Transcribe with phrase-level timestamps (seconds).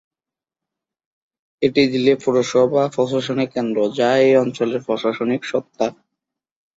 [1.61, 5.85] এটি দিলি পৌরসভা প্রশাসনের কেন্দ্র যা এই অঞ্চলের প্রশাসনিক সত্তা।